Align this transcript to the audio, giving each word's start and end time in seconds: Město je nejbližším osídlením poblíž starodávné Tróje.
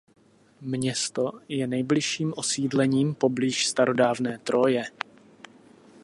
Město 0.61 1.31
je 1.49 1.67
nejbližším 1.67 2.33
osídlením 2.37 3.15
poblíž 3.15 3.67
starodávné 3.67 4.37
Tróje. 4.37 4.83